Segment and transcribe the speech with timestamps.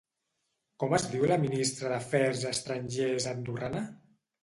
[0.83, 3.89] Com es diu la ministra d'Afers Estrangers andorrana?